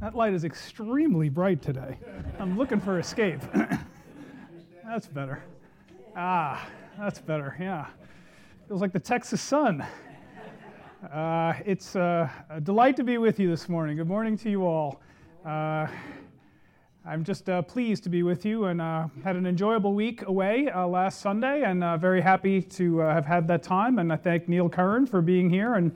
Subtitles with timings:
[0.00, 1.98] That light is extremely bright today.
[2.38, 3.40] I'm looking for escape.
[4.84, 5.42] that's better.
[6.16, 6.66] Ah,
[6.98, 7.86] that's better, yeah.
[8.66, 9.84] Feels like the Texas sun.
[11.12, 13.98] Uh, it's uh, a delight to be with you this morning.
[13.98, 15.02] Good morning to you all.
[15.44, 15.86] Uh,
[17.04, 20.70] I'm just uh, pleased to be with you and uh, had an enjoyable week away
[20.70, 23.98] uh, last Sunday and very happy to have had that time.
[23.98, 25.94] And I thank Neil Curran for being here and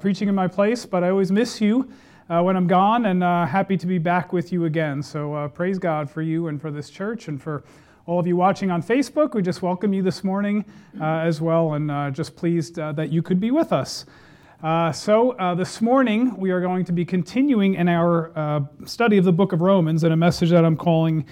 [0.00, 0.86] preaching in my place.
[0.86, 1.92] But I always miss you
[2.28, 5.02] uh, when I'm gone, and uh, happy to be back with you again.
[5.02, 7.64] So uh, praise God for you and for this church and for
[8.06, 9.34] all of you watching on Facebook.
[9.34, 10.64] We just welcome you this morning
[11.00, 14.06] uh, as well, and uh, just pleased uh, that you could be with us.
[14.94, 19.52] so, this morning we are going to be continuing in our study of the book
[19.52, 21.26] of Romans in a message that I'm calling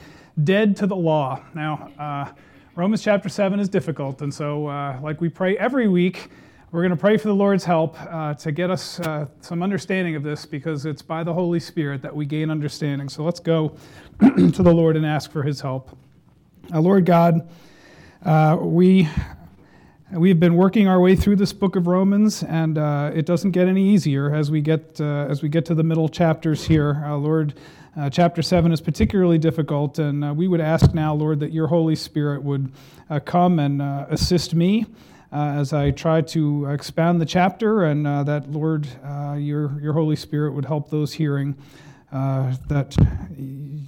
[0.45, 1.43] Dead to the Law.
[1.55, 2.35] Now,
[2.75, 4.65] Romans chapter 7 is difficult, and so,
[5.03, 6.31] like we pray every week,
[6.73, 10.17] we're going to pray for the Lord's help uh, to get us uh, some understanding
[10.17, 13.11] of this because it's by the Holy Spirit that we gain understanding.
[13.11, 13.77] So let's go
[14.21, 15.95] to the Lord and ask for his help.
[16.73, 17.47] Uh, Lord God,
[18.25, 19.09] uh, we.
[20.15, 23.67] We've been working our way through this book of Romans, and uh, it doesn't get
[23.67, 27.03] any easier as we get uh, as we get to the middle chapters here.
[27.09, 27.55] Lord,
[28.11, 32.43] chapter seven is particularly difficult, and we would ask now, Lord, that Your Holy Spirit
[32.43, 32.71] would
[33.25, 34.87] come and assist me uh,
[35.33, 40.17] as I try to expand the chapter, and uh, that, Lord, uh, your, your Holy
[40.17, 41.57] Spirit would help those hearing.
[42.13, 42.95] Uh, that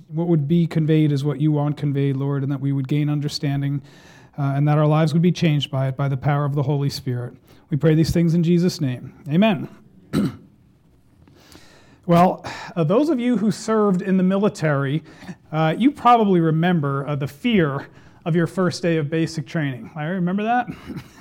[0.09, 3.11] what would be conveyed is what you want conveyed, Lord, and that we would gain
[3.11, 3.83] understanding
[4.39, 6.63] uh, and that our lives would be changed by it by the power of the
[6.63, 7.35] Holy Spirit.
[7.69, 9.13] We pray these things in Jesus' name.
[9.29, 9.69] Amen.
[12.07, 15.03] well, uh, those of you who served in the military,
[15.77, 17.89] you probably remember the fear
[18.25, 19.91] of your first day of basic training.
[19.95, 20.67] I remember that.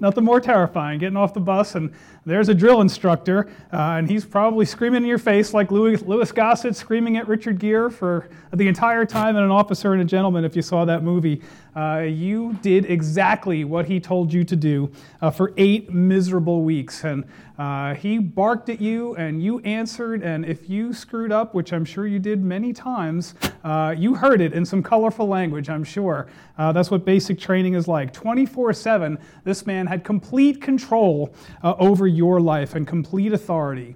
[0.00, 1.92] nothing more terrifying getting off the bus and
[2.26, 6.30] there's a drill instructor uh, and he's probably screaming in your face like louis, louis
[6.32, 10.44] gossett screaming at richard gere for the entire time and an officer and a gentleman
[10.44, 11.40] if you saw that movie
[11.78, 14.90] uh, you did exactly what he told you to do
[15.22, 17.04] uh, for eight miserable weeks.
[17.04, 17.24] And
[17.56, 21.84] uh, he barked at you and you answered and if you screwed up which i'm
[21.84, 26.28] sure you did many times uh, you heard it in some colorful language i'm sure.
[26.56, 28.12] Uh, that's what basic training is like.
[28.12, 31.32] 24-7 this man had complete control
[31.62, 33.94] over your life and complete authority.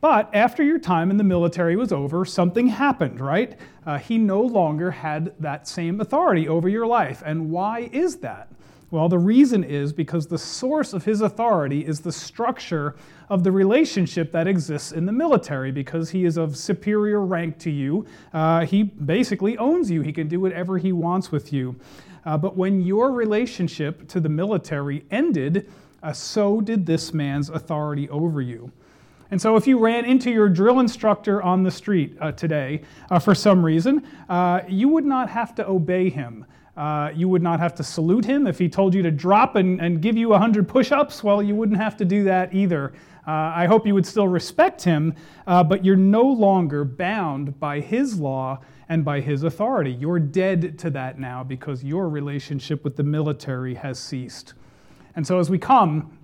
[0.00, 3.58] But after your time in the military was over, something happened, right?
[3.86, 7.22] Uh, he no longer had that same authority over your life.
[7.24, 8.50] And why is that?
[8.90, 12.96] Well, the reason is because the source of his authority is the structure
[13.28, 15.72] of the relationship that exists in the military.
[15.72, 20.02] Because he is of superior rank to you, uh, he basically owns you.
[20.02, 21.76] He can do whatever he wants with you.
[22.24, 25.72] Uh, but when your relationship to the military ended,
[26.04, 28.70] uh, so did this man's authority over you.
[29.30, 33.18] And so, if you ran into your drill instructor on the street uh, today uh,
[33.18, 36.44] for some reason, uh, you would not have to obey him.
[36.76, 38.46] Uh, you would not have to salute him.
[38.46, 41.54] If he told you to drop and, and give you 100 push ups, well, you
[41.54, 42.92] wouldn't have to do that either.
[43.26, 45.14] I hope you would still respect him,
[45.46, 48.60] but you're no longer bound by his law
[48.90, 49.92] and by his authority.
[49.92, 54.52] You're dead to that now because your relationship with the military has ceased.
[55.16, 56.16] And so as we come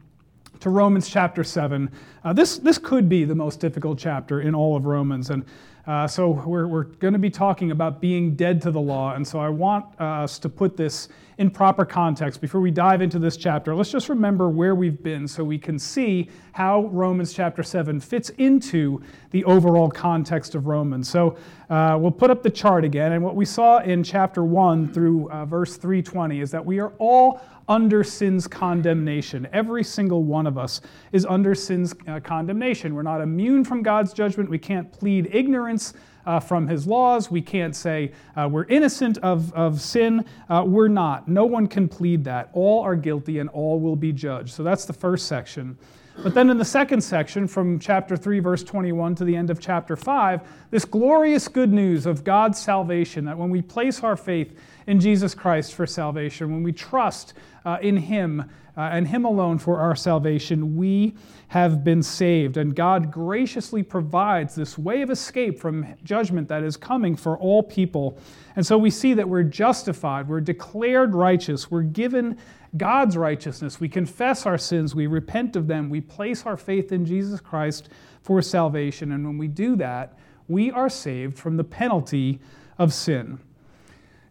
[0.60, 1.90] to Romans chapter 7,
[2.24, 5.30] uh, this, this could be the most difficult chapter in all of Romans.
[5.30, 5.44] And
[5.86, 9.14] uh, so we're, we're going to be talking about being dead to the law.
[9.14, 11.08] And so I want uh, us to put this
[11.38, 13.74] in proper context before we dive into this chapter.
[13.74, 18.28] Let's just remember where we've been so we can see how Romans chapter 7 fits
[18.36, 21.08] into the overall context of Romans.
[21.08, 21.38] So
[21.70, 23.12] uh, we'll put up the chart again.
[23.12, 26.92] And what we saw in chapter 1 through uh, verse 320 is that we are
[26.98, 27.40] all
[27.70, 29.48] under sin's condemnation.
[29.52, 30.80] Every single one of us
[31.12, 32.94] is under sin's uh, condemnation.
[32.96, 34.50] We're not immune from God's judgment.
[34.50, 35.94] We can't plead ignorance
[36.26, 37.30] uh, from his laws.
[37.30, 40.24] We can't say uh, we're innocent of, of sin.
[40.48, 41.28] Uh, we're not.
[41.28, 42.50] No one can plead that.
[42.52, 44.50] All are guilty and all will be judged.
[44.50, 45.78] So that's the first section.
[46.22, 49.58] But then in the second section, from chapter 3, verse 21 to the end of
[49.58, 54.54] chapter 5, this glorious good news of God's salvation that when we place our faith
[54.90, 57.34] in Jesus Christ for salvation, when we trust
[57.64, 58.40] uh, in Him
[58.76, 61.14] uh, and Him alone for our salvation, we
[61.46, 62.56] have been saved.
[62.56, 67.62] And God graciously provides this way of escape from judgment that is coming for all
[67.62, 68.18] people.
[68.56, 72.36] And so we see that we're justified, we're declared righteous, we're given
[72.76, 73.78] God's righteousness.
[73.78, 77.90] We confess our sins, we repent of them, we place our faith in Jesus Christ
[78.22, 79.12] for salvation.
[79.12, 82.40] And when we do that, we are saved from the penalty
[82.76, 83.38] of sin.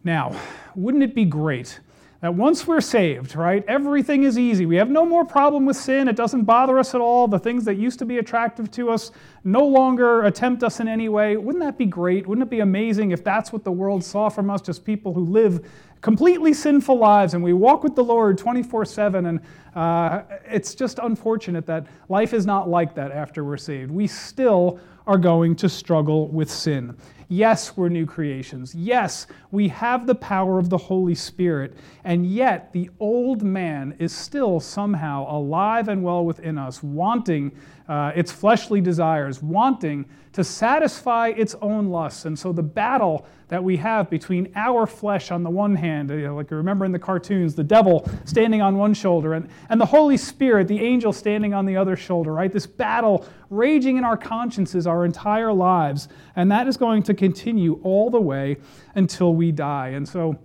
[0.02, 0.38] Now,
[0.74, 1.80] wouldn't it be great
[2.20, 4.66] that once we're saved, right, everything is easy.
[4.66, 6.06] We have no more problem with sin.
[6.06, 7.26] It doesn't bother us at all.
[7.26, 9.10] The things that used to be attractive to us
[9.42, 11.38] no longer attempt us in any way.
[11.38, 12.26] Wouldn't that be great?
[12.26, 15.24] Wouldn't it be amazing if that's what the world saw from us, just people who
[15.24, 15.66] live
[16.02, 19.24] completely sinful lives and we walk with the Lord 24 7?
[19.24, 19.40] And
[19.74, 23.90] uh, it's just unfortunate that life is not like that after we're saved.
[23.90, 24.78] We still
[25.10, 26.96] are going to struggle with sin.
[27.26, 28.76] Yes, we're new creations.
[28.76, 31.76] Yes, we have the power of the Holy Spirit.
[32.04, 37.50] And yet, the old man is still somehow alive and well within us, wanting
[37.90, 42.24] uh, its fleshly desires, wanting to satisfy its own lusts.
[42.24, 46.18] And so, the battle that we have between our flesh on the one hand, you
[46.18, 49.80] know, like you remember in the cartoons, the devil standing on one shoulder, and, and
[49.80, 52.52] the Holy Spirit, the angel, standing on the other shoulder, right?
[52.52, 56.06] This battle raging in our consciences our entire lives.
[56.36, 58.58] And that is going to continue all the way
[58.94, 59.88] until we die.
[59.88, 60.38] And so,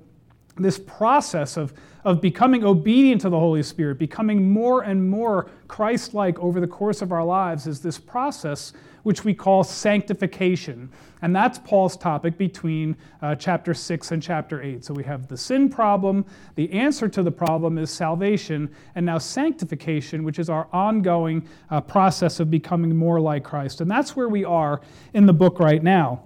[0.58, 1.74] this process of,
[2.04, 6.68] of becoming obedient to the Holy Spirit, becoming more and more Christ like over the
[6.68, 8.74] course of our lives, is this process
[9.04, 10.90] which we call sanctification.
[11.22, 14.84] And that's Paul's topic between uh, chapter 6 and chapter 8.
[14.84, 16.26] So we have the sin problem,
[16.56, 21.82] the answer to the problem is salvation, and now sanctification, which is our ongoing uh,
[21.82, 23.82] process of becoming more like Christ.
[23.82, 24.82] And that's where we are
[25.14, 26.24] in the book right now.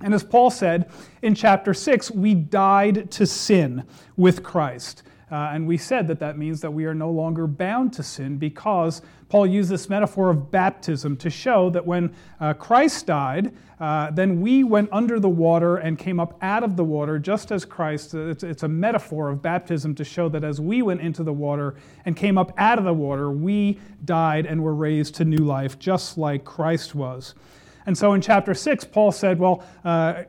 [0.00, 0.90] And as Paul said
[1.22, 3.84] in chapter 6, we died to sin
[4.16, 5.02] with Christ.
[5.30, 8.38] Uh, and we said that that means that we are no longer bound to sin
[8.38, 14.10] because Paul used this metaphor of baptism to show that when uh, Christ died, uh,
[14.10, 17.66] then we went under the water and came up out of the water just as
[17.66, 18.14] Christ.
[18.14, 21.32] Uh, it's, it's, a metaphor of baptism to show that as we went into the
[21.32, 21.74] water
[22.06, 25.78] and came up out of the water, we died and were raised to new life
[25.78, 27.34] just like Christ was.
[27.88, 30.24] And so in chapter 6, Paul said, Well, uh,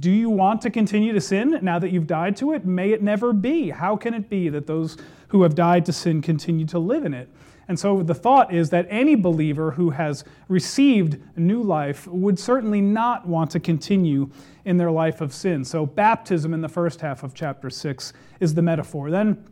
[0.00, 2.66] do you want to continue to sin now that you've died to it?
[2.66, 3.70] May it never be.
[3.70, 4.96] How can it be that those
[5.28, 7.28] who have died to sin continue to live in it?
[7.68, 12.80] And so the thought is that any believer who has received new life would certainly
[12.80, 14.28] not want to continue
[14.64, 15.64] in their life of sin.
[15.64, 19.12] So baptism in the first half of chapter 6 is the metaphor.
[19.12, 19.44] Then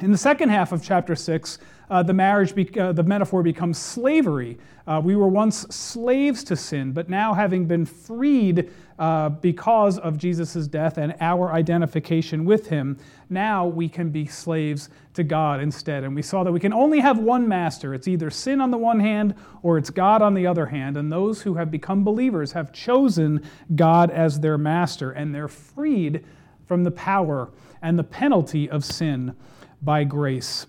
[0.00, 1.58] in the second half of chapter 6,
[1.90, 4.58] uh, the marriage, be- uh, the metaphor becomes slavery.
[4.86, 10.16] Uh, we were once slaves to sin, but now having been freed uh, because of
[10.16, 12.98] Jesus' death and our identification with him,
[13.28, 16.04] now we can be slaves to God instead.
[16.04, 17.94] And we saw that we can only have one master.
[17.94, 20.96] It's either sin on the one hand or it's God on the other hand.
[20.96, 23.42] And those who have become believers have chosen
[23.74, 26.24] God as their master, and they're freed
[26.66, 27.50] from the power
[27.82, 29.36] and the penalty of sin
[29.82, 30.66] by grace.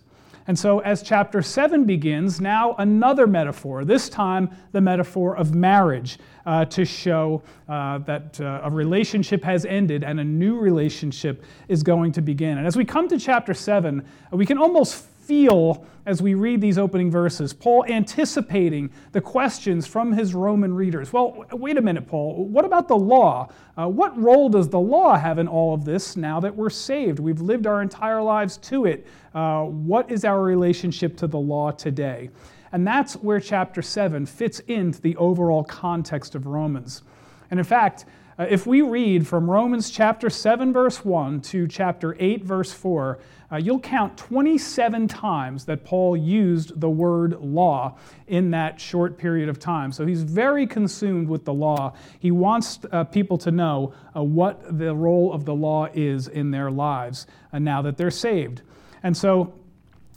[0.48, 6.20] And so, as chapter 7 begins, now another metaphor, this time the metaphor of marriage,
[6.46, 11.84] uh, to show uh, that uh, a relationship has ended and a new relationship is
[11.84, 12.58] going to begin.
[12.58, 16.78] And as we come to chapter 7, we can almost feel as we read these
[16.78, 21.12] opening verses, Paul anticipating the questions from his Roman readers.
[21.12, 22.46] Well, wait a minute, Paul.
[22.46, 23.50] What about the law?
[23.78, 27.20] Uh, what role does the law have in all of this now that we're saved?
[27.20, 29.06] We've lived our entire lives to it.
[29.36, 32.30] Uh, what is our relationship to the law today?
[32.72, 37.04] And that's where chapter 7 fits into the overall context of Romans.
[37.52, 38.06] And in fact,
[38.40, 43.18] uh, if we read from Romans chapter 7, verse 1 to chapter 8, verse 4,
[43.52, 47.98] uh, you'll count 27 times that Paul used the word law
[48.28, 49.92] in that short period of time.
[49.92, 51.94] So he's very consumed with the law.
[52.20, 56.52] He wants uh, people to know uh, what the role of the law is in
[56.52, 58.62] their lives uh, now that they're saved.
[59.02, 59.54] And so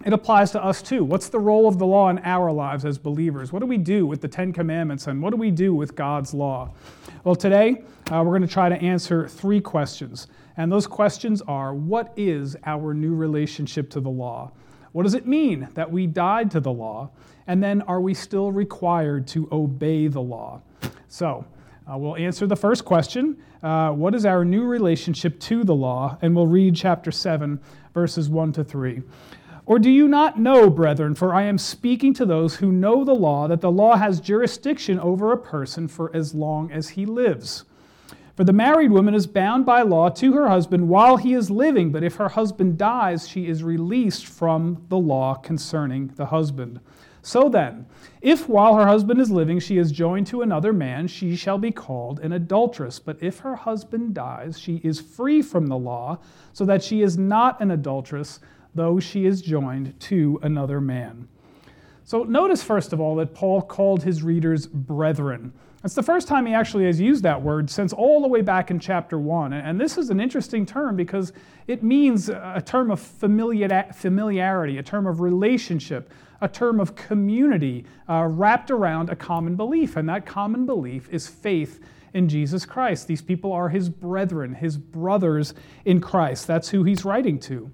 [0.04, 1.04] it applies to us too.
[1.04, 3.52] What's the role of the law in our lives as believers?
[3.52, 6.34] What do we do with the Ten Commandments and what do we do with God's
[6.34, 6.72] law?
[7.22, 10.26] Well, today uh, we're going to try to answer three questions.
[10.56, 14.52] And those questions are what is our new relationship to the law?
[14.92, 17.10] What does it mean that we died to the law?
[17.46, 20.62] And then are we still required to obey the law?
[21.08, 21.44] So,
[21.90, 26.16] uh, we'll answer the first question uh, What is our new relationship to the law?
[26.22, 27.60] And we'll read chapter 7,
[27.92, 29.02] verses 1 to 3.
[29.66, 33.14] Or do you not know, brethren, for I am speaking to those who know the
[33.14, 37.64] law, that the law has jurisdiction over a person for as long as he lives?
[38.36, 41.92] For the married woman is bound by law to her husband while he is living,
[41.92, 46.80] but if her husband dies, she is released from the law concerning the husband.
[47.22, 47.84] So then,
[48.22, 51.70] if while her husband is living she is joined to another man, she shall be
[51.70, 52.98] called an adulteress.
[52.98, 56.18] But if her husband dies, she is free from the law,
[56.54, 58.40] so that she is not an adulteress
[58.74, 61.28] though she is joined to another man.
[62.04, 65.52] So notice, first of all, that Paul called his readers brethren.
[65.82, 68.70] It's the first time he actually has used that word since all the way back
[68.70, 69.54] in chapter 1.
[69.54, 71.32] And this is an interesting term because
[71.68, 76.12] it means a term of familiarity, a term of relationship,
[76.42, 79.96] a term of community uh, wrapped around a common belief.
[79.96, 81.80] And that common belief is faith
[82.12, 83.06] in Jesus Christ.
[83.06, 86.46] These people are his brethren, his brothers in Christ.
[86.46, 87.70] That's who he's writing to.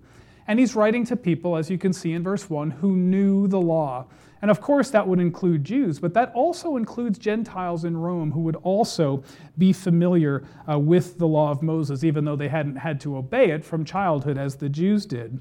[0.49, 3.61] And he's writing to people, as you can see in verse 1, who knew the
[3.61, 4.07] law.
[4.43, 8.41] And of course, that would include Jews, but that also includes Gentiles in Rome who
[8.41, 9.25] would also
[9.59, 13.51] be familiar uh, with the law of Moses, even though they hadn't had to obey
[13.51, 15.41] it from childhood as the Jews did.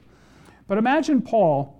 [0.67, 1.79] But imagine Paul,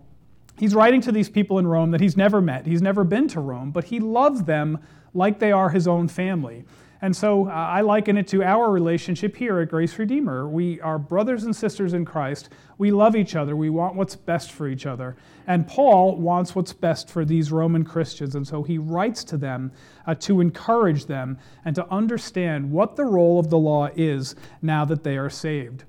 [0.60, 3.40] he's writing to these people in Rome that he's never met, he's never been to
[3.40, 4.80] Rome, but he loves them
[5.14, 6.66] like they are his own family.
[7.02, 10.48] And so uh, I liken it to our relationship here at Grace Redeemer.
[10.48, 12.50] We are brothers and sisters in Christ.
[12.78, 13.56] We love each other.
[13.56, 15.16] We want what's best for each other.
[15.48, 18.36] And Paul wants what's best for these Roman Christians.
[18.36, 19.72] And so he writes to them
[20.08, 24.86] uh, to encourage them and to understand what the role of the law is now
[24.86, 25.84] that they are saved.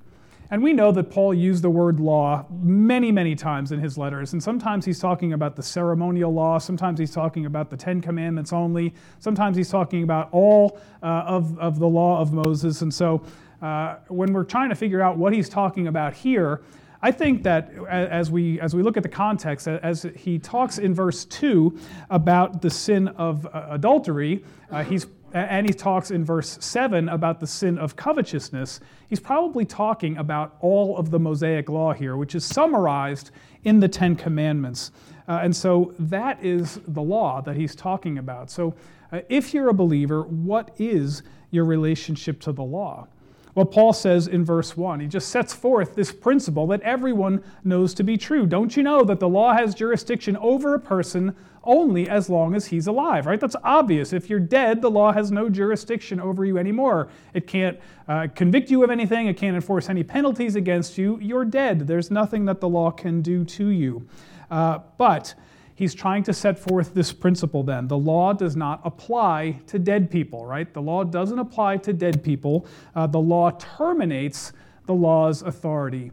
[0.51, 4.33] And we know that Paul used the word law many, many times in his letters.
[4.33, 8.53] And sometimes he's talking about the ceremonial law, sometimes he's talking about the Ten Commandments
[8.53, 12.83] only, sometimes he's talking about all uh, of, of the law of Moses.
[12.83, 13.23] And so
[13.61, 16.63] uh, when we're trying to figure out what he's talking about here,
[17.03, 20.95] I think that as we, as we look at the context, as he talks in
[20.95, 21.79] verse 2
[22.11, 27.41] about the sin of uh, adultery, uh, he's and he talks in verse 7 about
[27.41, 32.35] the sin of covetousness, he's probably talking about all of the Mosaic law here, which
[32.35, 33.31] is summarized
[33.65, 34.93] in the Ten Commandments.
[35.29, 38.51] Uh, and so that is the law that he's talking about.
[38.51, 38.75] So
[39.13, 43.09] uh, if you're a believer, what is your relationship to the law?
[43.57, 47.95] Well, Paul says in verse 1, he just sets forth this principle that everyone knows
[47.95, 48.45] to be true.
[48.47, 51.35] Don't you know that the law has jurisdiction over a person
[51.67, 53.41] only as long as he's alive, right?
[53.41, 54.13] That's obvious.
[54.13, 57.09] If you're dead, the law has no jurisdiction over you anymore.
[57.35, 61.19] It can't uh, convict you of anything, it can't enforce any penalties against you.
[61.21, 61.87] You're dead.
[61.87, 64.07] There's nothing that the law can do to you.
[64.51, 65.35] Uh, but
[65.75, 67.89] he's trying to set forth this principle then.
[67.89, 70.73] The law does not apply to dead people, right?
[70.73, 72.67] The law doesn't apply to dead people.
[72.95, 74.53] Uh, the law terminates
[74.87, 76.13] the law's authority.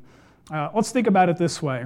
[0.51, 1.85] Uh, let's think about it this way.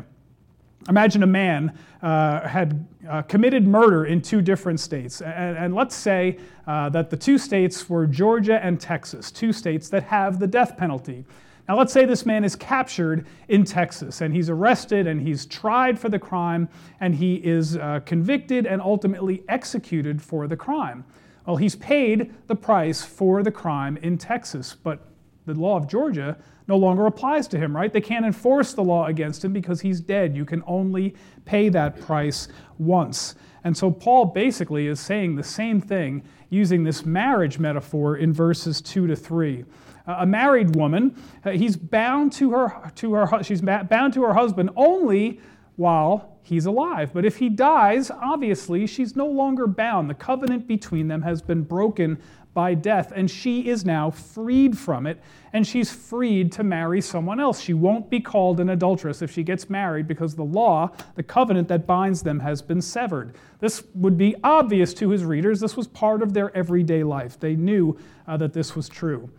[0.89, 5.21] Imagine a man uh, had uh, committed murder in two different states.
[5.21, 9.89] And, and let's say uh, that the two states were Georgia and Texas, two states
[9.89, 11.25] that have the death penalty.
[11.67, 15.99] Now, let's say this man is captured in Texas and he's arrested and he's tried
[15.99, 16.69] for the crime
[17.01, 21.03] and he is uh, convicted and ultimately executed for the crime.
[21.45, 25.07] Well, he's paid the price for the crime in Texas, but
[25.45, 26.37] the law of Georgia
[26.67, 27.91] no longer applies to him, right?
[27.91, 30.35] They can't enforce the law against him because he's dead.
[30.35, 32.47] You can only pay that price
[32.77, 33.35] once.
[33.63, 38.81] And so Paul basically is saying the same thing using this marriage metaphor in verses
[38.81, 39.65] 2 to 3
[40.07, 44.69] a married woman, uh, he's bound to her, to her, she's bound to her husband
[44.75, 45.41] only
[45.75, 47.11] while he's alive.
[47.13, 50.09] But if he dies, obviously, she's no longer bound.
[50.09, 52.17] The covenant between them has been broken
[52.57, 55.21] by death, and she is now freed from it,
[55.53, 57.61] and she's freed to marry someone else.
[57.61, 61.67] She won't be called an adulteress if she gets married because the law, the covenant
[61.67, 63.35] that binds them, has been severed.
[63.59, 65.59] This would be obvious to his readers.
[65.59, 67.39] This was part of their everyday life.
[67.39, 67.95] They knew
[68.27, 69.29] uh, that this was true.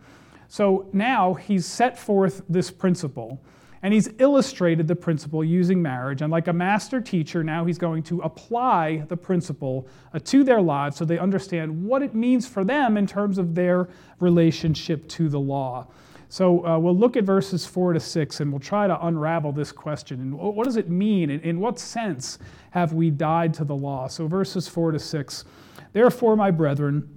[0.47, 3.43] So now he's set forth this principle
[3.83, 6.23] and he's illustrated the principle using marriage.
[6.23, 10.61] And like a master teacher, now he's going to apply the principle uh, to their
[10.61, 13.89] lives so they understand what it means for them in terms of their
[14.21, 15.87] relationship to the law.
[16.31, 19.73] So uh, we'll look at verses 4 to 6 and we'll try to unravel this
[19.73, 20.21] question.
[20.21, 21.31] And what does it mean?
[21.31, 22.39] In, in what sense
[22.71, 24.09] have we died to the law?
[24.09, 25.45] So verses 4 to 6.
[25.93, 27.09] Therefore, my brethren,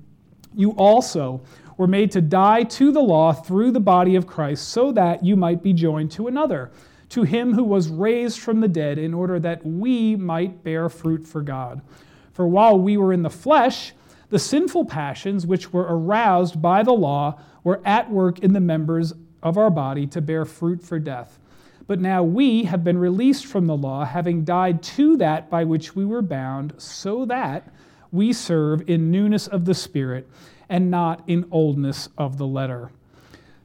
[0.56, 1.42] you also
[1.82, 5.36] were made to die to the law through the body of Christ, so that you
[5.36, 6.70] might be joined to another,
[7.10, 11.26] to him who was raised from the dead, in order that we might bear fruit
[11.26, 11.82] for God.
[12.34, 13.94] For while we were in the flesh,
[14.30, 19.12] the sinful passions which were aroused by the law were at work in the members
[19.42, 21.40] of our body to bear fruit for death.
[21.88, 25.96] But now we have been released from the law, having died to that by which
[25.96, 27.74] we were bound, so that
[28.12, 30.30] we serve in newness of the Spirit
[30.72, 32.90] and not in oldness of the letter.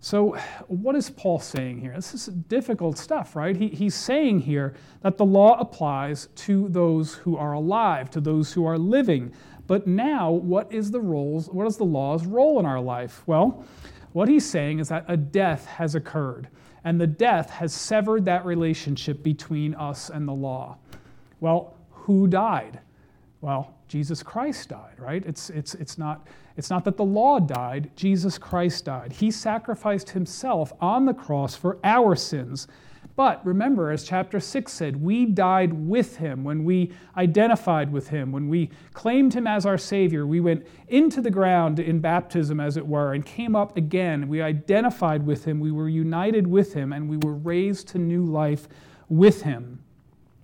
[0.00, 0.36] So,
[0.66, 1.94] what is Paul saying here?
[1.94, 3.56] This is difficult stuff, right?
[3.56, 8.52] He, he's saying here that the law applies to those who are alive, to those
[8.52, 9.32] who are living.
[9.68, 13.22] But now, what is the roles, what is the law's role in our life?
[13.26, 13.64] Well,
[14.12, 16.48] what he's saying is that a death has occurred,
[16.84, 20.76] and the death has severed that relationship between us and the law.
[21.38, 22.80] Well, who died?
[23.40, 25.24] Well, Jesus Christ died, right?
[25.24, 29.12] It's, it's, it's, not, it's not that the law died, Jesus Christ died.
[29.12, 32.66] He sacrificed himself on the cross for our sins.
[33.14, 38.30] But remember, as chapter 6 said, we died with him when we identified with him,
[38.30, 40.26] when we claimed him as our Savior.
[40.26, 44.28] We went into the ground in baptism, as it were, and came up again.
[44.28, 48.22] We identified with him, we were united with him, and we were raised to new
[48.22, 48.68] life
[49.08, 49.82] with him.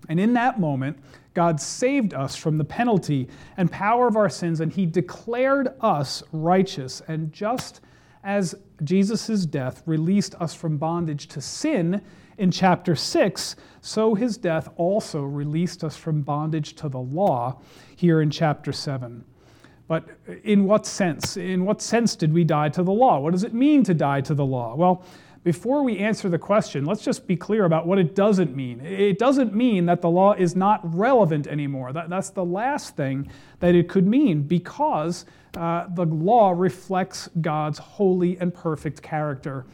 [0.08, 0.98] And in that moment,
[1.34, 6.22] God saved us from the penalty and power of our sins, and he declared us
[6.32, 7.02] righteous.
[7.08, 7.80] And just
[8.24, 12.02] as Jesus' death released us from bondage to sin
[12.38, 17.60] in chapter 6, so his death also released us from bondage to the law
[17.96, 19.24] here in chapter 7.
[19.88, 20.08] But
[20.44, 21.36] in what sense?
[21.36, 23.20] In what sense did we die to the law?
[23.20, 24.74] What does it mean to die to the law?
[24.74, 25.04] Well,
[25.44, 28.80] before we answer the question, let's just be clear about what it doesn't mean.
[28.80, 31.92] It doesn't mean that the law is not relevant anymore.
[31.92, 37.78] That, that's the last thing that it could mean because uh, the law reflects God's
[37.78, 39.64] holy and perfect character.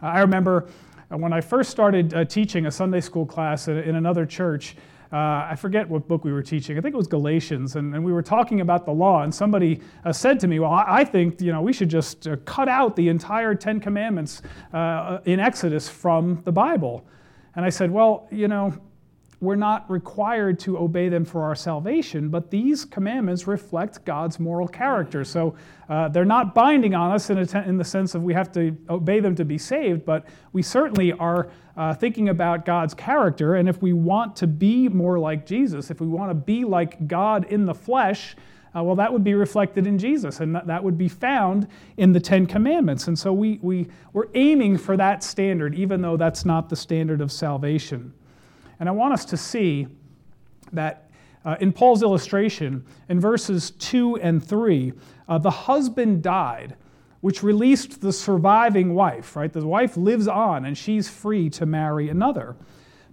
[0.00, 0.68] Uh, I remember
[1.08, 4.76] when I first started uh, teaching a Sunday school class in, in another church,
[5.12, 5.16] uh,
[5.50, 6.76] I forget what book we were teaching.
[6.76, 9.22] I think it was Galatians, and, and we were talking about the law.
[9.22, 12.26] And somebody uh, said to me, "Well, I, I, think you know we should just
[12.26, 17.06] uh, cut out the entire Ten Commandments uh, in Exodus from the Bible."
[17.54, 18.74] And I said, "Well, you know,
[19.40, 24.66] we're not required to obey them for our salvation, but these commandments reflect God's moral
[24.66, 25.24] character.
[25.24, 25.54] So
[25.90, 29.20] uh, they're not binding on us in, in, the sense of we have to obey
[29.20, 30.24] them to be saved, but
[30.54, 33.56] we certainly are uh, thinking about God's character.
[33.56, 37.06] And if we want to be more like Jesus, if we want to be like
[37.06, 38.36] God in the flesh,
[38.74, 42.12] uh, well, that would be reflected in Jesus, and that, that would be found in
[42.12, 43.06] the Ten Commandments.
[43.06, 47.20] And so we, we, we're aiming for that standard, even though that's not the standard
[47.20, 48.12] of salvation.
[48.80, 49.86] And I want us to see
[50.72, 51.10] that
[51.44, 54.92] uh, in Paul's illustration, in verses 2 and 3,
[55.28, 56.76] uh, the husband died,
[57.20, 59.52] which released the surviving wife, right?
[59.52, 62.56] The wife lives on and she's free to marry another.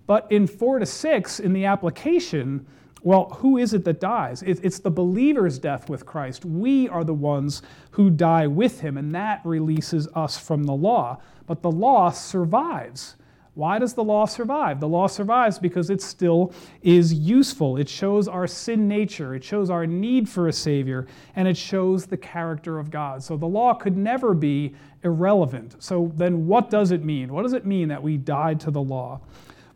[0.07, 2.65] But in 4 to 6, in the application,
[3.03, 4.41] well, who is it that dies?
[4.43, 6.45] It's the believer's death with Christ.
[6.45, 11.19] We are the ones who die with him, and that releases us from the law.
[11.45, 13.17] But the law survives.
[13.55, 14.79] Why does the law survive?
[14.79, 17.77] The law survives because it still is useful.
[17.77, 22.07] It shows our sin nature, it shows our need for a Savior, and it shows
[22.07, 23.21] the character of God.
[23.21, 25.75] So the law could never be irrelevant.
[25.83, 27.31] So then, what does it mean?
[27.31, 29.21] What does it mean that we died to the law?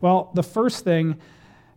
[0.00, 1.16] Well, the first thing,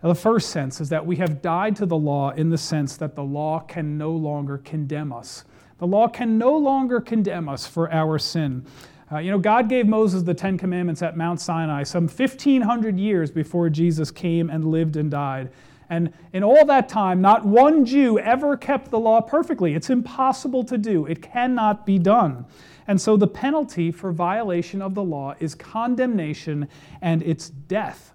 [0.01, 3.15] the first sense is that we have died to the law in the sense that
[3.15, 5.43] the law can no longer condemn us.
[5.77, 8.65] The law can no longer condemn us for our sin.
[9.11, 13.29] Uh, you know, God gave Moses the Ten Commandments at Mount Sinai some 1,500 years
[13.29, 15.51] before Jesus came and lived and died.
[15.89, 19.75] And in all that time, not one Jew ever kept the law perfectly.
[19.75, 22.45] It's impossible to do, it cannot be done.
[22.87, 26.69] And so the penalty for violation of the law is condemnation
[27.01, 28.13] and it's death.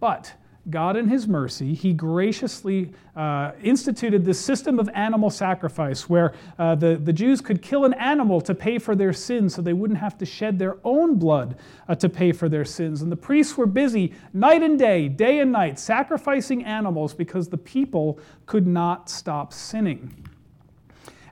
[0.00, 0.34] But
[0.68, 6.74] God, in His mercy, He graciously uh, instituted this system of animal sacrifice where uh,
[6.74, 9.98] the, the Jews could kill an animal to pay for their sins so they wouldn't
[9.98, 11.56] have to shed their own blood
[11.88, 13.00] uh, to pay for their sins.
[13.00, 17.58] And the priests were busy night and day, day and night, sacrificing animals because the
[17.58, 20.26] people could not stop sinning.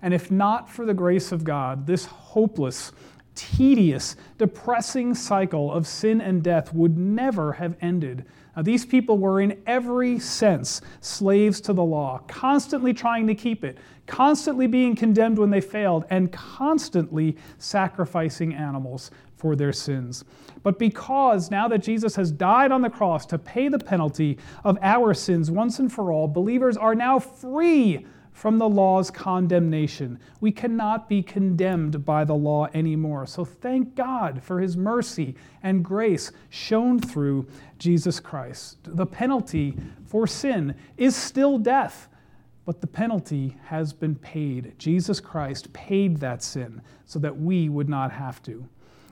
[0.01, 2.93] And if not for the grace of God, this hopeless,
[3.35, 8.25] tedious, depressing cycle of sin and death would never have ended
[8.57, 13.63] now, these people were, in every sense, slaves to the law, constantly trying to keep
[13.63, 20.25] it, constantly being condemned when they failed, and constantly sacrificing animals for their sins.
[20.65, 24.77] But because now that Jesus has died on the cross to pay the penalty of
[24.83, 28.07] our sins once and for all, believers are now free
[28.39, 30.17] from the law's condemnation.
[30.41, 33.27] We cannot be condemned by the law anymore.
[33.27, 37.49] So thank God for his mercy and grace shown through
[37.81, 38.79] Jesus Christ.
[38.85, 42.07] The penalty for sin is still death,
[42.65, 44.73] but the penalty has been paid.
[44.79, 48.69] Jesus Christ paid that sin so that we would not have to.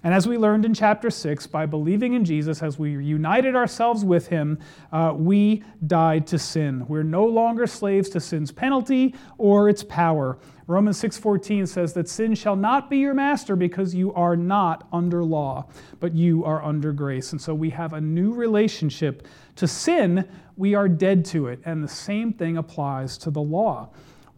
[0.06, 4.04] And as we learned in chapter 6, by believing in Jesus, as we united ourselves
[4.04, 4.56] with him,
[4.92, 6.86] uh, we died to sin.
[6.86, 10.38] We're no longer slaves to sin's penalty or its power.
[10.68, 15.24] Romans 6:14 says that sin shall not be your master because you are not under
[15.24, 15.66] law,
[15.98, 17.32] but you are under grace.
[17.32, 20.24] And so we have a new relationship to sin,
[20.56, 23.88] we are dead to it, and the same thing applies to the law.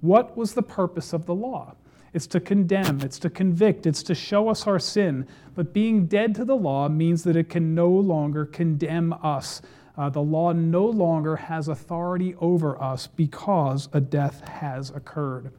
[0.00, 1.74] What was the purpose of the law?
[2.18, 5.24] It's to condemn, it's to convict, it's to show us our sin.
[5.54, 9.62] But being dead to the law means that it can no longer condemn us.
[9.96, 15.52] Uh, the law no longer has authority over us because a death has occurred.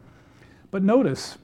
[0.70, 1.38] But notice,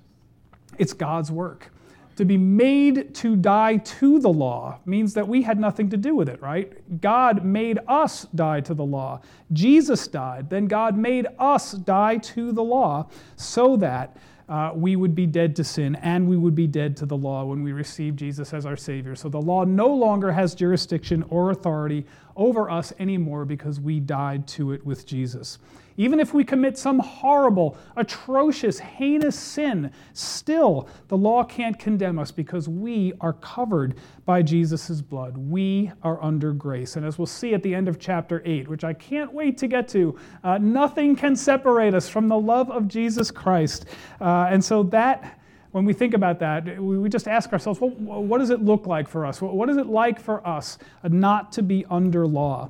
[0.78, 1.72] it's God's work.
[2.18, 6.14] To be made to die to the law means that we had nothing to do
[6.14, 7.00] with it, right?
[7.00, 9.22] God made us die to the law.
[9.54, 15.16] Jesus died, then God made us die to the law so that uh, we would
[15.16, 18.16] be dead to sin and we would be dead to the law when we receive
[18.16, 19.16] Jesus as our Savior.
[19.16, 22.06] So the law no longer has jurisdiction or authority
[22.36, 25.58] over us anymore because we died to it with Jesus.
[25.98, 32.32] Even if we commit some horrible, atrocious, heinous sin, still the law can't condemn us
[32.32, 35.38] because we are covered by Jesus' blood.
[35.38, 36.98] We are under grace.
[36.98, 39.68] And as we'll see at the end of chapter 8, which I can't wait to
[39.68, 43.86] get to, uh, nothing can separate us from the love of Jesus Christ.
[44.20, 45.40] Uh, and so that
[45.72, 49.10] when we think about that, we just ask ourselves, well, what does it look like
[49.10, 49.42] for us?
[49.42, 52.70] What is it like for us not to be under law?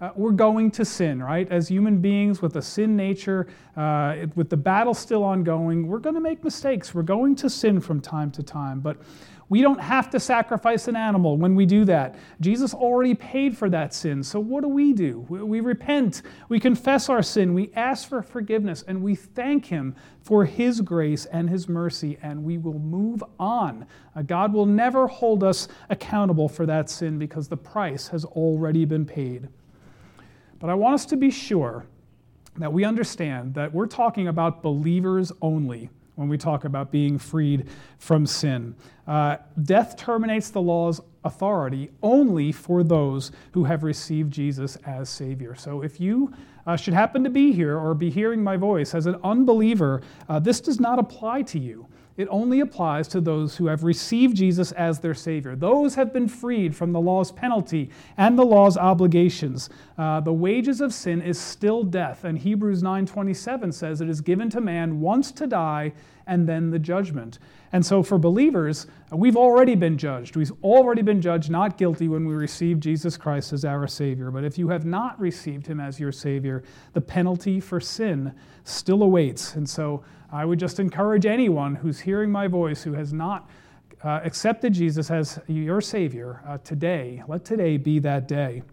[0.00, 1.50] Uh, we're going to sin, right?
[1.50, 6.16] As human beings with a sin nature, uh, with the battle still ongoing, we're going
[6.16, 6.94] to make mistakes.
[6.94, 8.80] We're going to sin from time to time.
[8.80, 8.96] But
[9.48, 12.16] we don't have to sacrifice an animal when we do that.
[12.40, 14.22] Jesus already paid for that sin.
[14.22, 15.20] So what do we do?
[15.28, 20.44] We, repent, we confess our sin, we ask for forgiveness, and we thank Him for
[20.44, 23.86] His grace and His mercy, and we will move on.
[24.16, 28.84] Uh, God will never hold us accountable for that sin because the price has already
[28.84, 29.48] been paid.
[30.58, 31.86] But I want us to be sure
[32.56, 37.68] that we understand that we're talking about believers only when we talk about being freed
[37.98, 38.74] from sin.
[39.06, 45.54] Uh, death terminates the law's authority only for those who have received Jesus as Savior.
[45.56, 46.32] So if you
[46.66, 50.38] uh, should happen to be here or be hearing my voice as an unbeliever, uh,
[50.38, 51.86] this does not apply to you
[52.16, 55.56] it only applies to those who have received Jesus as their Savior.
[55.56, 59.68] Those have been freed from the law's penalty and the law's obligations.
[59.98, 64.48] Uh, the wages of sin is still death, and Hebrews 9:27 says it is given
[64.50, 65.92] to man once to die
[66.26, 67.38] and then the judgment.
[67.72, 70.36] And so for believers, we've already been judged.
[70.36, 74.30] We've already been judged not guilty when we receive Jesus Christ as our Savior.
[74.30, 79.02] But if you have not received Him as your Savior, the penalty for sin still
[79.02, 79.56] awaits.
[79.56, 83.48] And so I would just encourage anyone who's hearing my voice who has not
[84.02, 88.64] uh, accepted Jesus as your Savior uh, today, let today be that day.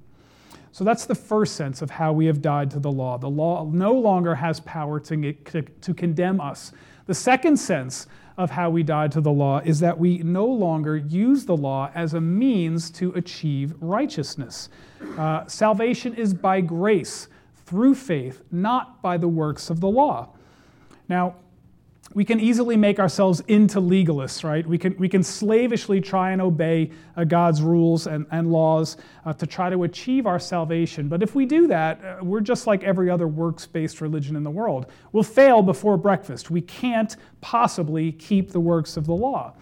[0.71, 3.19] So that's the first sense of how we have died to the law.
[3.19, 6.71] The law no longer has power to, to, to condemn us.
[7.05, 8.07] The second sense
[8.39, 11.91] of how we died to the law is that we no longer use the law
[11.93, 14.69] as a means to achieve righteousness.
[15.15, 17.27] Uh, salvation is by grace,
[17.67, 20.29] through faith, not by the works of the law.
[21.07, 21.35] Now,
[22.13, 24.65] we can easily make ourselves into legalists, right?
[24.65, 29.33] We can, we can slavishly try and obey uh, God's rules and, and laws uh,
[29.33, 31.07] to try to achieve our salvation.
[31.07, 34.43] But if we do that, uh, we're just like every other works based religion in
[34.43, 34.87] the world.
[35.11, 36.51] We'll fail before breakfast.
[36.51, 39.53] We can't possibly keep the works of the law.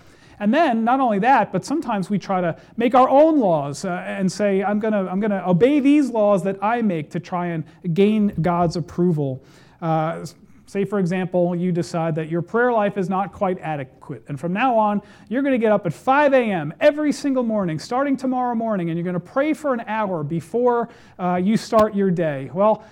[0.42, 4.04] And then, not only that, but sometimes we try to make our own laws uh,
[4.08, 7.48] and say, I'm going to I'm to obey these laws that I make to try
[7.48, 9.44] and gain God's approval.
[9.82, 10.26] Uh,
[10.70, 14.54] Say, for example, you decide that your prayer life is not quite adequate, and from
[14.54, 16.76] now on, you're going to get up at 5 a.m.
[16.80, 20.90] every single morning, starting tomorrow morning, and you're going to pray for an hour before
[21.18, 22.52] uh, you start your day.
[22.54, 22.84] Well,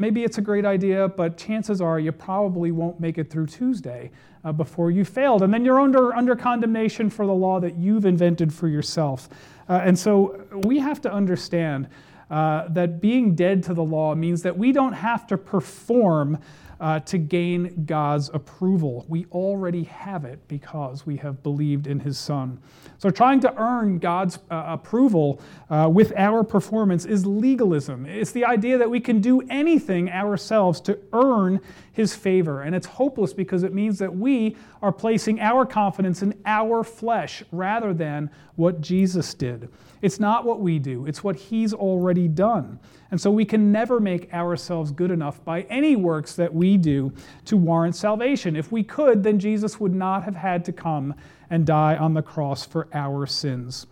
[0.00, 4.10] maybe it's a great idea, but chances are you probably won't make it through Tuesday
[4.44, 5.44] uh, before you failed.
[5.44, 9.28] And then you're under, under condemnation for the law that you've invented for yourself.
[9.68, 11.86] Uh, and so we have to understand
[12.32, 16.38] uh, that being dead to the law means that we don't have to perform
[16.80, 19.04] uh, to gain God's approval.
[19.08, 22.58] We already have it because we have believed in His Son.
[22.98, 28.06] So, trying to earn God's uh, approval uh, with our performance is legalism.
[28.06, 31.60] It's the idea that we can do anything ourselves to earn
[31.96, 32.60] His favor.
[32.60, 37.42] And it's hopeless because it means that we are placing our confidence in our flesh
[37.50, 39.70] rather than what Jesus did.
[40.02, 42.78] It's not what we do, it's what He's already done.
[43.10, 47.14] And so we can never make ourselves good enough by any works that we do
[47.46, 48.56] to warrant salvation.
[48.56, 51.14] If we could, then Jesus would not have had to come
[51.48, 53.86] and die on the cross for our sins.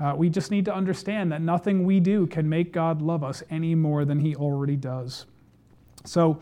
[0.00, 3.42] Uh, we just need to understand that nothing we do can make God love us
[3.50, 5.26] any more than He already does.
[6.06, 6.40] So,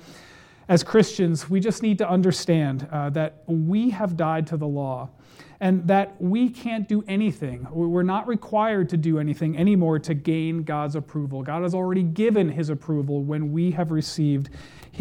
[0.70, 5.11] as Christians, we just need to understand uh, that we have died to the law
[5.59, 7.66] and that we can't do anything.
[7.72, 11.42] We're not required to do anything anymore to gain God's approval.
[11.42, 14.50] God has already given His approval when we have received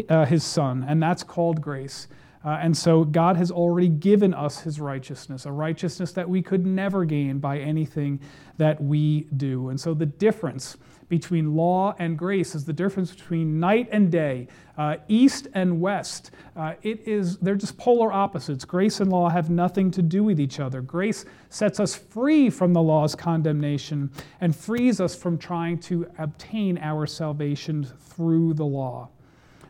[0.10, 2.08] uh, His Son, and that's called grace.
[2.44, 6.66] Uh, and so God has already given us his righteousness, a righteousness that we could
[6.66, 8.18] never gain by anything
[8.58, 9.68] that we do.
[9.70, 10.78] And so the difference
[11.10, 16.32] between law and grace is the difference between night and day, uh, east and west.
[16.56, 18.64] Uh, it is, they're just polar opposites.
[18.64, 20.82] Grace and law have nothing to do with each other.
[20.82, 26.78] Grace sets us free from the law's condemnation and frees us from trying to obtain
[26.78, 29.10] our salvation through the law.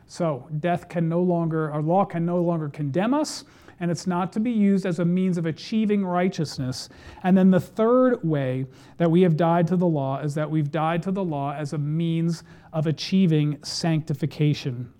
[0.07, 3.45] So, death can no longer, our law can no longer condemn us
[3.79, 6.89] and it's not to be used as a means of achieving righteousness.
[7.23, 8.65] And then the third way
[8.97, 11.73] that we have died to the law is that we've died to the law as
[11.73, 14.91] a means of achieving sanctification.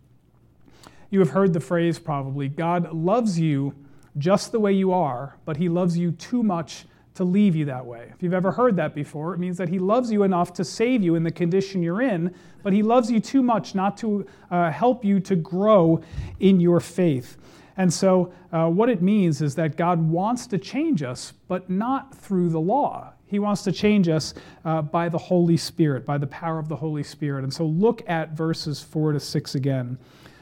[1.09, 3.75] You have heard the phrase probably God loves you
[4.17, 7.85] just the way you are, but he loves you too much to leave you that
[7.85, 8.11] way.
[8.15, 11.03] If you've ever heard that before, it means that he loves you enough to save
[11.03, 14.71] you in the condition you're in, but he loves you too much not to uh,
[14.71, 16.01] help you to grow
[16.39, 17.37] in your faith.
[17.79, 22.13] And so, uh, what it means is that God wants to change us, but not
[22.13, 23.13] through the law.
[23.25, 24.33] He wants to change us
[24.65, 27.45] uh, by the Holy Spirit, by the power of the Holy Spirit.
[27.45, 29.97] And so, look at verses 4 to 6 again.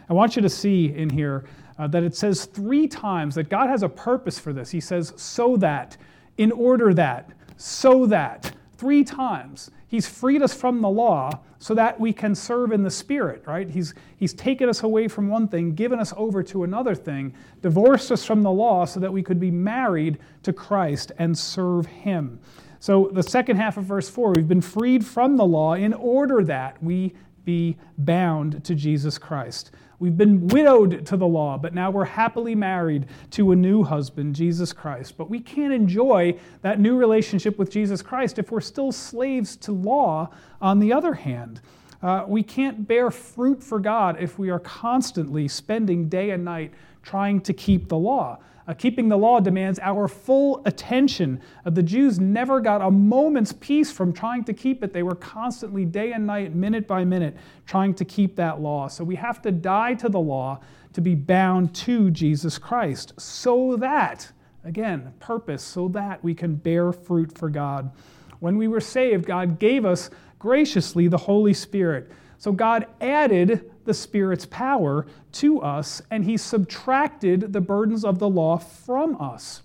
[0.09, 1.45] I want you to see in here
[1.77, 4.71] uh, that it says three times that God has a purpose for this.
[4.71, 5.95] He says, so that,
[6.39, 9.71] in order that, so that, three times.
[9.87, 13.69] He's freed us from the law so that we can serve in the Spirit, right?
[13.69, 18.11] He's, he's taken us away from one thing, given us over to another thing, divorced
[18.11, 22.39] us from the law so that we could be married to Christ and serve Him.
[22.79, 26.43] So, the second half of verse 4 we've been freed from the law in order
[26.43, 27.13] that we
[27.43, 29.71] be bound to Jesus Christ.
[29.99, 34.35] We've been widowed to the law, but now we're happily married to a new husband,
[34.35, 35.17] Jesus Christ.
[35.17, 39.71] But we can't enjoy that new relationship with Jesus Christ if we're still slaves to
[39.71, 40.29] law
[40.61, 41.61] on the other hand.
[42.01, 46.73] Uh, we can't bear fruit for God if we are constantly spending day and night
[47.03, 48.39] trying to keep the law.
[48.67, 51.41] Uh, keeping the law demands our full attention.
[51.65, 54.91] Uh, the Jews never got a moment's peace from trying to keep it.
[54.91, 58.89] They were constantly, day and night, minute by minute, trying to keep that law.
[58.89, 60.59] So we have to die to the law
[60.93, 64.29] to be bound to Jesus Christ so that,
[64.65, 67.91] again, purpose, so that we can bear fruit for God.
[68.39, 72.11] When we were saved, God gave us graciously the Holy Spirit.
[72.37, 78.29] So God added the Spirit's power to us, and He subtracted the burdens of the
[78.29, 79.63] law from us.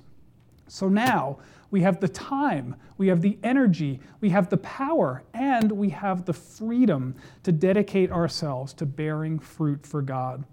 [0.69, 1.39] So now
[1.71, 6.25] we have the time, we have the energy, we have the power, and we have
[6.25, 10.45] the freedom to dedicate ourselves to bearing fruit for God.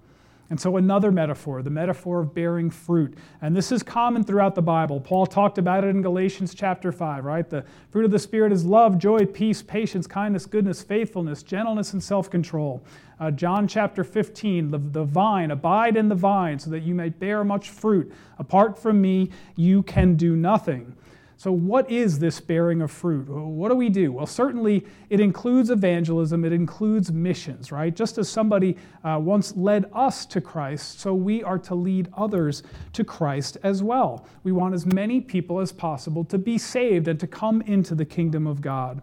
[0.49, 3.15] And so, another metaphor, the metaphor of bearing fruit.
[3.41, 4.99] And this is common throughout the Bible.
[4.99, 7.47] Paul talked about it in Galatians chapter 5, right?
[7.47, 12.01] The fruit of the Spirit is love, joy, peace, patience, kindness, goodness, faithfulness, gentleness, and
[12.01, 12.83] self control.
[13.19, 17.09] Uh, John chapter 15, the, the vine, abide in the vine so that you may
[17.09, 18.11] bear much fruit.
[18.39, 20.95] Apart from me, you can do nothing.
[21.39, 23.29] So, what is this bearing of fruit?
[23.29, 24.11] What do we do?
[24.11, 27.95] Well, certainly it includes evangelism, it includes missions, right?
[27.95, 28.75] Just as somebody
[29.05, 33.81] uh, once led us to Christ, so we are to lead others to Christ as
[33.81, 34.25] well.
[34.43, 38.03] We want as many people as possible to be saved and to come into the
[38.03, 39.01] kingdom of God.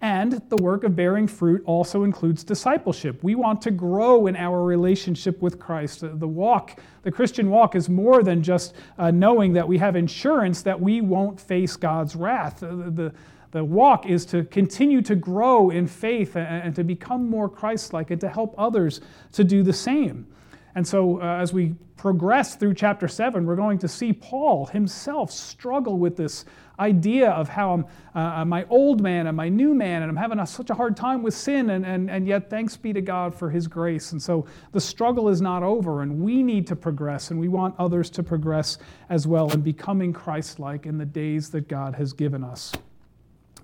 [0.00, 3.22] And the work of bearing fruit also includes discipleship.
[3.24, 6.00] We want to grow in our relationship with Christ.
[6.02, 10.62] The walk, the Christian walk, is more than just uh, knowing that we have insurance
[10.62, 12.60] that we won't face God's wrath.
[12.60, 13.12] The, the,
[13.50, 17.92] the walk is to continue to grow in faith and, and to become more Christ
[17.92, 19.00] like and to help others
[19.32, 20.28] to do the same.
[20.76, 25.32] And so, uh, as we progress through chapter 7, we're going to see Paul himself
[25.32, 26.44] struggle with this
[26.78, 30.16] idea of how I'm uh, uh, my old man and my new man, and I'm
[30.16, 33.00] having a, such a hard time with sin, and, and, and yet thanks be to
[33.00, 34.12] God for his grace.
[34.12, 37.74] And so the struggle is not over, and we need to progress, and we want
[37.78, 42.12] others to progress as well in becoming Christ like in the days that God has
[42.12, 42.72] given us.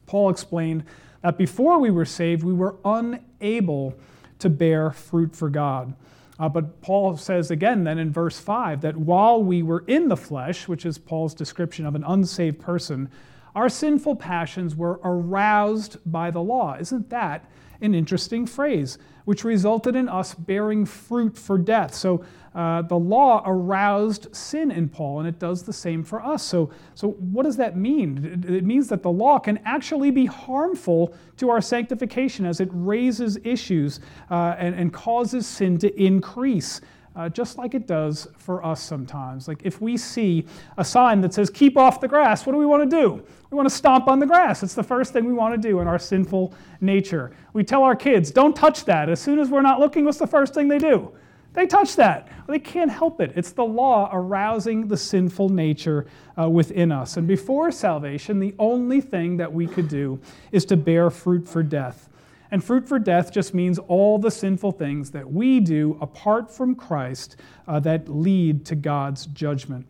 [0.06, 0.84] Paul explained
[1.22, 3.94] that before we were saved, we were unable
[4.38, 5.94] to bear fruit for God.
[6.38, 10.16] Uh, but Paul says again, then in verse 5, that while we were in the
[10.16, 13.08] flesh, which is Paul's description of an unsaved person,
[13.54, 16.76] our sinful passions were aroused by the law.
[16.78, 17.48] Isn't that
[17.84, 18.98] an interesting phrase?
[19.24, 21.94] Which resulted in us bearing fruit for death.
[21.94, 26.42] So uh, the law aroused sin in Paul, and it does the same for us.
[26.42, 28.44] So, so what does that mean?
[28.48, 33.38] It means that the law can actually be harmful to our sanctification as it raises
[33.42, 33.98] issues
[34.30, 36.80] uh, and, and causes sin to increase.
[37.16, 39.46] Uh, just like it does for us sometimes.
[39.46, 40.46] Like if we see
[40.78, 43.22] a sign that says, keep off the grass, what do we want to do?
[43.50, 44.64] We want to stomp on the grass.
[44.64, 47.30] It's the first thing we want to do in our sinful nature.
[47.52, 49.08] We tell our kids, don't touch that.
[49.08, 51.12] As soon as we're not looking, what's the first thing they do?
[51.52, 52.28] They touch that.
[52.48, 53.32] They can't help it.
[53.36, 57.16] It's the law arousing the sinful nature uh, within us.
[57.16, 60.18] And before salvation, the only thing that we could do
[60.50, 62.08] is to bear fruit for death.
[62.54, 66.76] And fruit for death just means all the sinful things that we do apart from
[66.76, 67.34] Christ
[67.66, 69.84] uh, that lead to God's judgment.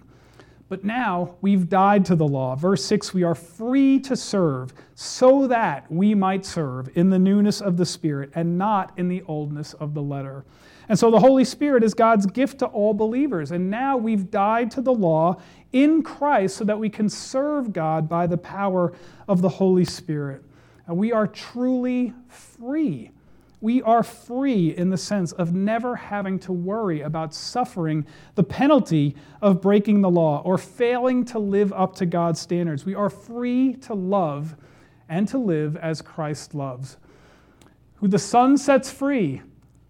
[0.70, 2.57] But now we've died to the law.
[2.57, 7.61] Verse 6 we are free to serve so that we might serve in the newness
[7.61, 10.46] of the Spirit and not in the oldness of the letter.
[10.88, 13.50] And so the Holy Spirit is God's gift to all believers.
[13.50, 15.38] And now we've died to the law
[15.74, 18.94] in Christ so that we can serve God by the power
[19.29, 20.42] of the Holy Spirit.
[20.87, 23.11] And we are truly free
[23.64, 29.16] we are free in the sense of never having to worry about suffering the penalty
[29.40, 32.85] of breaking the law or failing to live up to God's standards.
[32.85, 34.55] We are free to love
[35.09, 36.99] and to live as Christ loves.
[37.94, 39.40] Who the Son sets free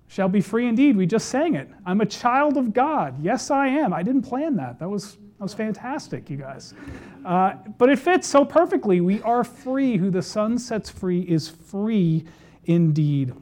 [0.07, 0.97] shall be free indeed.
[0.97, 1.69] We just sang it.
[1.85, 3.21] I'm a child of God.
[3.25, 3.93] Yes, I am.
[3.93, 4.79] I didn't plan that.
[4.79, 6.75] That was, was fantastic, you guys.
[7.25, 9.01] Uh, but it fits so perfectly.
[9.01, 9.97] We are free.
[9.97, 12.25] Who the Son sets free is free
[12.65, 13.35] indeed.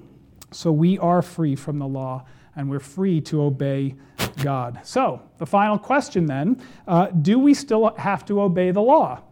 [0.50, 3.94] So we are free from the law and we're free to obey
[4.42, 4.80] God.
[4.82, 9.22] So, the final question then uh, do we still have to obey the law?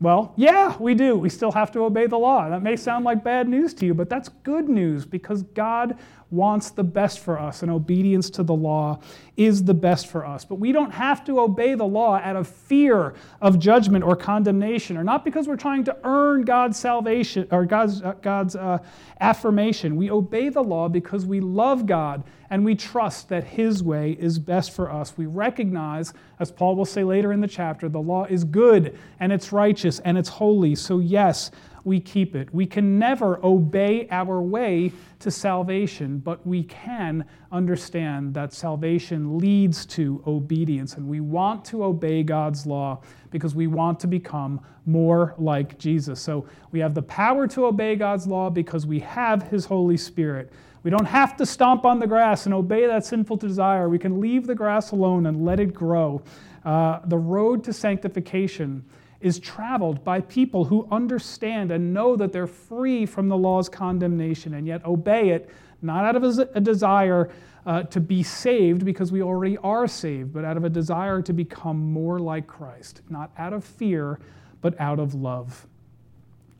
[0.00, 1.16] Well, yeah, we do.
[1.16, 2.48] We still have to obey the law.
[2.48, 5.98] That may sound like bad news to you, but that's good news because God
[6.34, 8.98] wants the best for us, and obedience to the law
[9.36, 10.44] is the best for us.
[10.44, 14.96] But we don't have to obey the law out of fear of judgment or condemnation,
[14.96, 18.78] or not because we're trying to earn God's salvation or God's, uh, God's uh,
[19.20, 19.96] affirmation.
[19.96, 24.38] We obey the law because we love God and we trust that His way is
[24.38, 25.14] best for us.
[25.16, 29.32] We recognize, as Paul will say later in the chapter, the law is good and
[29.32, 30.74] it's righteous and it's holy.
[30.74, 31.50] So, yes,
[31.84, 32.52] we keep it.
[32.52, 39.86] We can never obey our way to salvation, but we can understand that salvation leads
[39.86, 40.94] to obedience.
[40.94, 46.20] And we want to obey God's law because we want to become more like Jesus.
[46.20, 50.52] So we have the power to obey God's law because we have His Holy Spirit.
[50.82, 53.88] We don't have to stomp on the grass and obey that sinful desire.
[53.88, 56.22] We can leave the grass alone and let it grow.
[56.64, 58.84] Uh, the road to sanctification
[59.20, 64.54] is traveled by people who understand and know that they're free from the law's condemnation
[64.54, 65.48] and yet obey it,
[65.82, 67.30] not out of a desire
[67.66, 71.32] uh, to be saved because we already are saved, but out of a desire to
[71.32, 74.18] become more like Christ, not out of fear,
[74.60, 75.66] but out of love.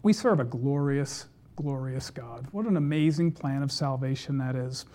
[0.03, 2.47] We serve a glorious, glorious God.
[2.53, 4.87] What an amazing plan of salvation that is.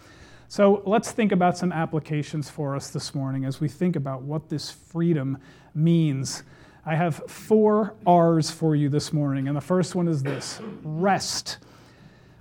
[0.48, 4.50] So let's think about some applications for us this morning as we think about what
[4.50, 5.38] this freedom
[5.76, 6.42] means.
[6.90, 11.60] I have four R's for you this morning, and the first one is this rest.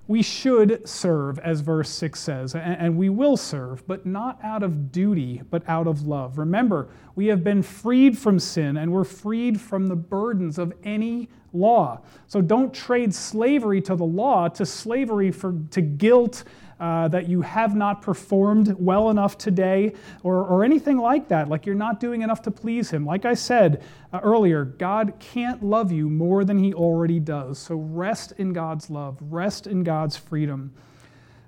[0.07, 4.91] We should serve, as verse 6 says, and we will serve, but not out of
[4.91, 6.39] duty, but out of love.
[6.39, 11.29] Remember, we have been freed from sin and we're freed from the burdens of any
[11.53, 12.01] law.
[12.27, 16.45] So don't trade slavery to the law to slavery for, to guilt
[16.81, 21.67] uh, that you have not performed well enough today, or, or anything like that, like
[21.67, 23.05] you're not doing enough to please Him.
[23.05, 27.59] Like I said uh, earlier, God can't love you more than He already does.
[27.59, 30.73] So rest in God's love, rest in God's freedom.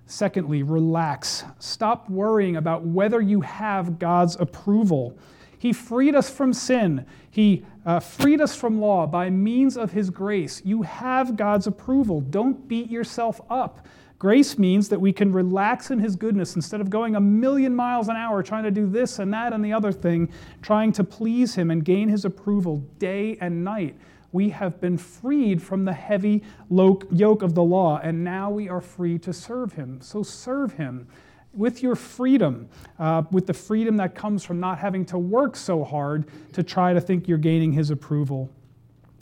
[0.07, 1.45] Secondly, relax.
[1.61, 5.16] Stop worrying about whether you have God's approval.
[5.57, 7.07] He freed us from sin.
[7.31, 10.62] He uh, freed us from law by means of His grace.
[10.64, 12.21] You have God's approval.
[12.21, 13.87] Don't beat yourself up.
[14.20, 18.09] Grace means that we can relax in His goodness instead of going a million miles
[18.09, 20.28] an hour trying to do this and that and the other thing,
[20.61, 23.96] trying to please Him and gain His approval day and night.
[24.30, 28.83] We have been freed from the heavy yoke of the law, and now we are
[28.83, 30.02] free to serve Him.
[30.02, 31.09] So serve Him
[31.54, 35.83] with your freedom, uh, with the freedom that comes from not having to work so
[35.83, 38.50] hard to try to think you're gaining His approval.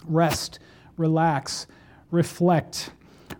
[0.08, 0.58] Rest,
[0.96, 1.68] relax,
[2.10, 2.90] reflect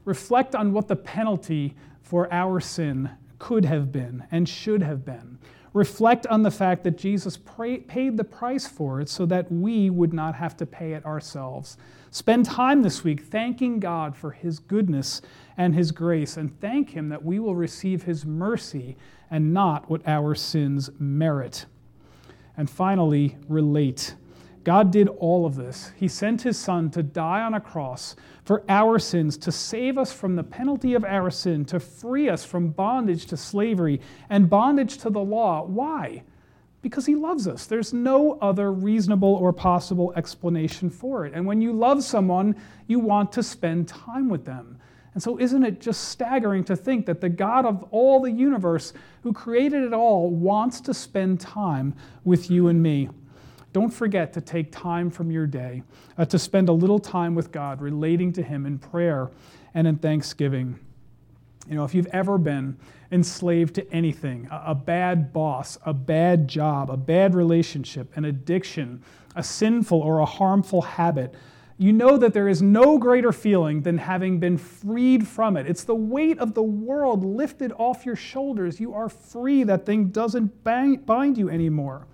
[0.09, 5.39] reflect on what the penalty for our sin could have been and should have been.
[5.75, 10.15] Reflect on the fact that Jesus paid the price for it so that we would
[10.15, 11.77] not have to pay it ourselves.
[12.11, 15.21] Spend time this week thanking God for His goodness
[15.59, 18.97] and His grace, and thank Him that we will receive His mercy
[19.31, 21.67] and not what our sins merit.
[22.57, 24.15] And finally, relate.
[24.69, 25.93] God did all of this.
[25.97, 30.13] He sent his son to die on a cross for our sins, to save us
[30.13, 33.99] from the penalty of our sin, to free us from bondage to slavery
[34.29, 35.65] and bondage to the law.
[35.65, 36.23] Why?
[36.83, 37.65] Because he loves us.
[37.65, 41.33] There's no other reasonable or possible explanation for it.
[41.33, 42.55] And when you love someone,
[42.89, 44.79] you want to spend time with them.
[45.15, 48.93] And so, isn't it just staggering to think that the God of all the universe,
[49.23, 53.09] who created it all, wants to spend time with you and me?
[53.73, 55.83] Don't forget to take time from your day
[56.17, 59.31] uh, to spend a little time with God, relating to Him in prayer
[59.75, 60.79] and in thanksgiving.
[61.69, 62.79] You know, if you've ever been
[63.13, 69.03] enslaved to anything a, a bad boss, a bad job, a bad relationship, an addiction,
[69.37, 71.35] a sinful or a harmful habit
[71.81, 75.69] you know that there is no greater feeling than having been freed from it.
[75.69, 78.81] It's the weight of the world lifted off your shoulders.
[78.81, 79.63] You are free.
[79.63, 82.09] That thing doesn't bind you anymore.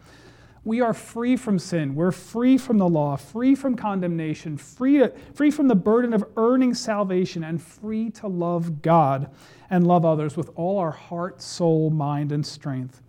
[0.64, 1.94] We are free from sin.
[1.94, 6.24] We're free from the law, free from condemnation, free, to, free from the burden of
[6.36, 9.30] earning salvation, and free to love God
[9.68, 13.02] and love others with all our heart, soul, mind, and strength.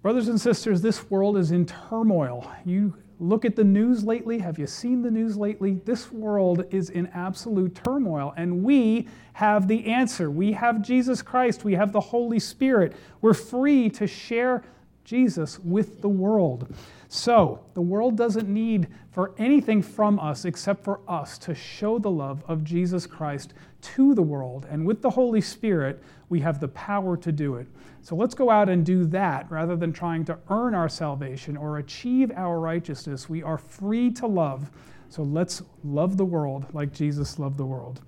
[0.00, 2.50] Brothers and sisters, this world is in turmoil.
[2.64, 4.38] You look at the news lately.
[4.38, 5.80] Have you seen the news lately?
[5.84, 10.30] This world is in absolute turmoil, and we have the answer.
[10.30, 12.94] We have Jesus Christ, we have the Holy Spirit.
[13.20, 14.62] We're free to share
[15.06, 16.74] Jesus with the world.
[17.08, 22.10] So, the world doesn't need for anything from us except for us to show the
[22.10, 24.66] love of Jesus Christ to the world.
[24.68, 27.68] And with the Holy Spirit, we have the power to do it.
[28.02, 31.78] So let's go out and do that rather than trying to earn our salvation or
[31.78, 33.28] achieve our righteousness.
[33.28, 34.70] We are free to love.
[35.08, 38.00] So let's love the world like Jesus loved the world.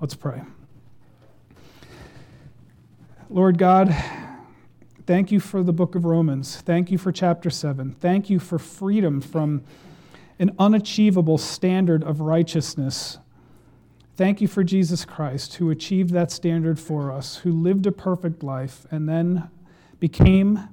[0.00, 0.42] Let's pray.
[3.28, 3.94] Lord God,
[5.06, 6.60] thank you for the book of Romans.
[6.60, 7.92] Thank you for chapter 7.
[7.92, 9.62] Thank you for freedom from
[10.38, 13.18] an unachievable standard of righteousness
[14.20, 18.42] Thank you for Jesus Christ, who achieved that standard for us, who lived a perfect
[18.42, 19.48] life, and then
[19.98, 20.68] became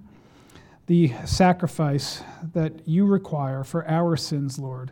[0.87, 2.21] the sacrifice
[2.51, 4.91] that you require for our sins, Lord.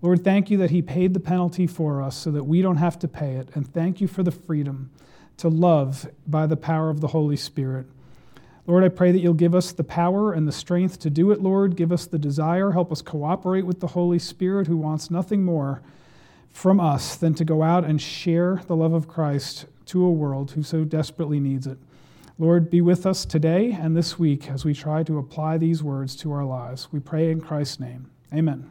[0.00, 2.98] Lord, thank you that He paid the penalty for us so that we don't have
[3.00, 3.50] to pay it.
[3.54, 4.90] And thank you for the freedom
[5.36, 7.84] to love by the power of the Holy Spirit.
[8.66, 11.42] Lord, I pray that you'll give us the power and the strength to do it,
[11.42, 11.76] Lord.
[11.76, 12.70] Give us the desire.
[12.70, 15.82] Help us cooperate with the Holy Spirit, who wants nothing more
[16.50, 20.52] from us than to go out and share the love of Christ to a world
[20.52, 21.78] who so desperately needs it.
[22.38, 26.16] Lord, be with us today and this week as we try to apply these words
[26.16, 26.88] to our lives.
[26.90, 28.10] We pray in Christ's name.
[28.32, 28.70] Amen.